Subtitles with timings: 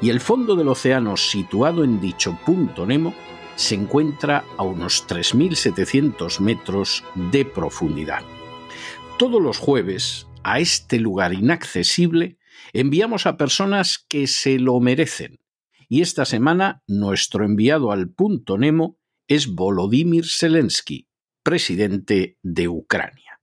[0.00, 3.14] Y el fondo del océano situado en dicho punto Nemo
[3.56, 8.22] se encuentra a unos 3.700 metros de profundidad.
[9.18, 12.38] Todos los jueves, a este lugar inaccesible,
[12.72, 15.40] enviamos a personas que se lo merecen.
[15.88, 21.08] Y esta semana nuestro enviado al punto Nemo es Volodymyr Zelensky,
[21.42, 23.40] presidente de Ucrania.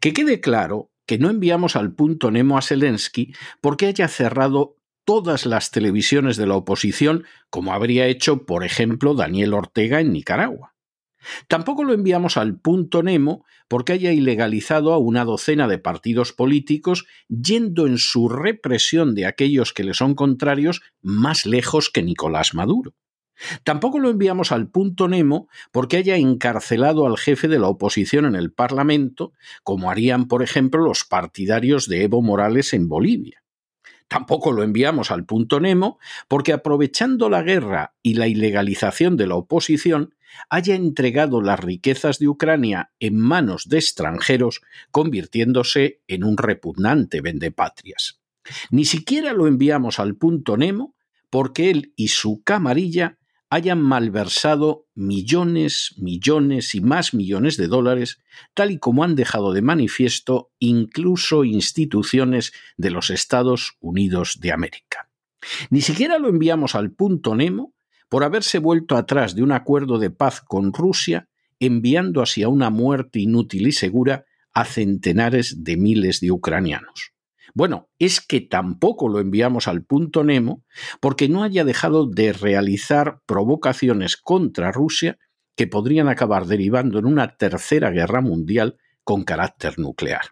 [0.00, 4.76] Que quede claro que no enviamos al punto Nemo a Zelensky porque haya cerrado
[5.08, 10.74] todas las televisiones de la oposición, como habría hecho, por ejemplo, Daniel Ortega en Nicaragua.
[11.48, 17.06] Tampoco lo enviamos al punto Nemo porque haya ilegalizado a una docena de partidos políticos
[17.26, 22.94] yendo en su represión de aquellos que le son contrarios más lejos que Nicolás Maduro.
[23.64, 28.36] Tampoco lo enviamos al punto Nemo porque haya encarcelado al jefe de la oposición en
[28.36, 29.32] el Parlamento,
[29.64, 33.42] como harían, por ejemplo, los partidarios de Evo Morales en Bolivia.
[34.08, 35.98] Tampoco lo enviamos al punto Nemo
[36.28, 40.14] porque aprovechando la guerra y la ilegalización de la oposición,
[40.48, 48.20] haya entregado las riquezas de Ucrania en manos de extranjeros, convirtiéndose en un repugnante vendepatrias.
[48.70, 50.94] Ni siquiera lo enviamos al punto Nemo
[51.30, 53.18] porque él y su camarilla
[53.50, 58.20] hayan malversado millones, millones y más millones de dólares,
[58.54, 65.08] tal y como han dejado de manifiesto incluso instituciones de los Estados Unidos de América.
[65.70, 67.74] Ni siquiera lo enviamos al punto Nemo
[68.08, 71.28] por haberse vuelto atrás de un acuerdo de paz con Rusia,
[71.60, 77.12] enviando hacia una muerte inútil y segura a centenares de miles de ucranianos.
[77.54, 80.64] Bueno, es que tampoco lo enviamos al punto Nemo
[81.00, 85.18] porque no haya dejado de realizar provocaciones contra Rusia
[85.56, 90.22] que podrían acabar derivando en una tercera guerra mundial con carácter nuclear.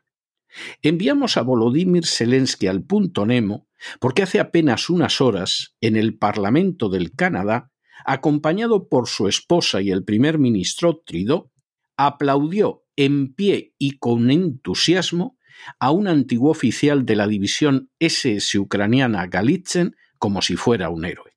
[0.83, 3.67] Enviamos a Volodymyr Zelensky al punto Nemo
[4.01, 7.73] porque hace apenas unas horas, en el Parlamento del Canadá,
[8.05, 11.51] acompañado por su esposa y el primer ministro Trudeau,
[11.97, 15.36] aplaudió en pie y con entusiasmo
[15.79, 21.37] a un antiguo oficial de la división SS ucraniana Galitzen como si fuera un héroe.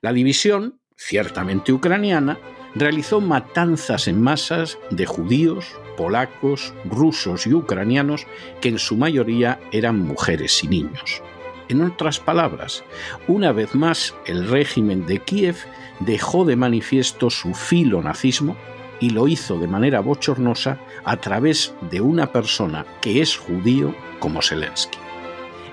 [0.00, 2.38] La división, ciertamente ucraniana,
[2.74, 5.66] realizó matanzas en masas de judíos,
[5.96, 8.26] polacos, rusos y ucranianos
[8.60, 11.22] que en su mayoría eran mujeres y niños.
[11.68, 12.84] En otras palabras,
[13.28, 15.56] una vez más el régimen de Kiev
[16.00, 18.56] dejó de manifiesto su filonazismo
[19.00, 24.42] y lo hizo de manera bochornosa a través de una persona que es judío como
[24.42, 24.98] Zelensky.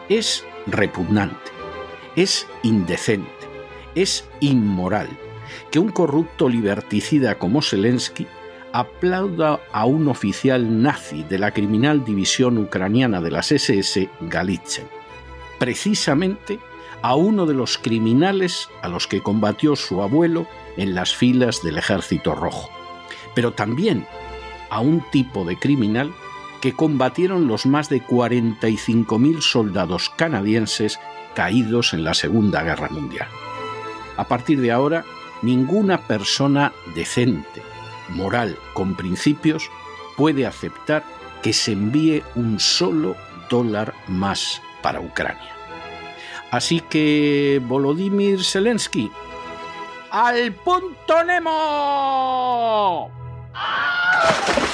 [0.10, 1.52] Es repugnante,
[2.16, 3.30] es indecente,
[3.94, 5.10] es inmoral
[5.70, 8.26] que un corrupto liberticida como Zelensky
[8.72, 14.88] aplauda a un oficial nazi de la criminal división ucraniana de las SS, Galitzen,
[15.60, 16.60] precisamente
[17.02, 21.78] a uno de los criminales a los que combatió su abuelo en las filas del
[21.78, 22.78] Ejército Rojo
[23.38, 24.08] pero también
[24.72, 26.12] a un tipo de criminal
[26.60, 31.00] que combatieron los más de 45.000 soldados canadienses
[31.36, 33.28] caídos en la Segunda Guerra Mundial.
[34.18, 35.06] A partir de ahora,
[35.44, 37.62] ninguna persona decente,
[38.10, 39.70] moral, con principios,
[40.16, 41.04] puede aceptar
[41.44, 43.16] que se envíe un solo
[43.52, 45.56] dólar más para Ucrania.
[46.50, 49.12] Así que, Volodymyr Zelensky,
[50.10, 53.12] al punto Nemo.
[53.60, 54.68] Ah!